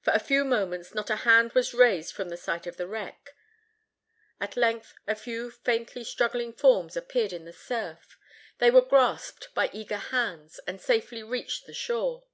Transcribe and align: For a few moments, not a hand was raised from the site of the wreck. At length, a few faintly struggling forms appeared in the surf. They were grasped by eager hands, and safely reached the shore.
For 0.00 0.12
a 0.12 0.18
few 0.18 0.44
moments, 0.44 0.92
not 0.92 1.08
a 1.08 1.14
hand 1.22 1.52
was 1.52 1.72
raised 1.72 2.16
from 2.16 2.30
the 2.30 2.36
site 2.36 2.66
of 2.66 2.78
the 2.78 2.88
wreck. 2.88 3.30
At 4.40 4.56
length, 4.56 4.94
a 5.06 5.14
few 5.14 5.52
faintly 5.52 6.02
struggling 6.02 6.52
forms 6.52 6.96
appeared 6.96 7.32
in 7.32 7.44
the 7.44 7.52
surf. 7.52 8.18
They 8.58 8.72
were 8.72 8.82
grasped 8.82 9.54
by 9.54 9.70
eager 9.72 9.98
hands, 9.98 10.58
and 10.66 10.80
safely 10.80 11.22
reached 11.22 11.66
the 11.66 11.74
shore. 11.74 12.24